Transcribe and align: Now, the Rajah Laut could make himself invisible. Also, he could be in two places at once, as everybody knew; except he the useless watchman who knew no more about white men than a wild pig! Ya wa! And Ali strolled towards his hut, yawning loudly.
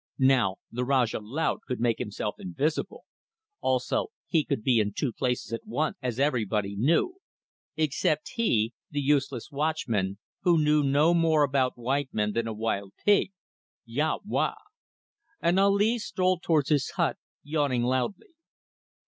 Now, 0.17 0.55
the 0.71 0.83
Rajah 0.83 1.19
Laut 1.21 1.59
could 1.67 1.79
make 1.79 1.99
himself 1.99 2.39
invisible. 2.39 3.05
Also, 3.59 4.07
he 4.25 4.43
could 4.43 4.63
be 4.63 4.79
in 4.79 4.93
two 4.95 5.13
places 5.13 5.53
at 5.53 5.63
once, 5.67 5.95
as 6.01 6.19
everybody 6.19 6.75
knew; 6.75 7.17
except 7.77 8.29
he 8.29 8.73
the 8.89 8.99
useless 8.99 9.51
watchman 9.51 10.17
who 10.41 10.57
knew 10.57 10.81
no 10.81 11.13
more 11.13 11.43
about 11.43 11.77
white 11.77 12.09
men 12.15 12.31
than 12.31 12.47
a 12.47 12.51
wild 12.53 12.93
pig! 13.05 13.31
Ya 13.85 14.17
wa! 14.25 14.55
And 15.39 15.59
Ali 15.59 15.99
strolled 15.99 16.41
towards 16.41 16.69
his 16.69 16.89
hut, 16.95 17.17
yawning 17.43 17.83
loudly. 17.83 18.29